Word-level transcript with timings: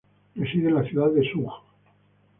Reside 0.35 0.65
en 0.65 0.73
la 0.73 0.83
ciudad 0.83 1.11
de 1.11 1.21
Suhl. 1.31 1.53